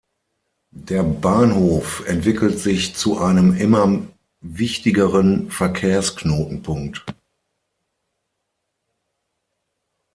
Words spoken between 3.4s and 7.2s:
immer wichtigeren Verkehrsknotenpunkt.